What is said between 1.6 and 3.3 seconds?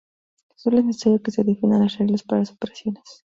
las reglas para las operaciones.